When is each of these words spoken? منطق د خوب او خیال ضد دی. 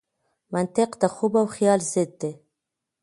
منطق 0.53 0.91
د 1.01 1.03
خوب 1.15 1.33
او 1.41 1.45
خیال 1.55 1.79
ضد 1.91 2.11
دی. 2.21 2.33